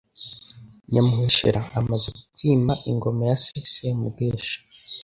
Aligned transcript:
Nyamuheshera 0.91 1.61
amaze 1.79 2.09
kwima 2.35 2.73
ingoma 2.89 3.21
ya 3.29 3.37
se 3.43 3.55
Semugeshi, 3.73 4.57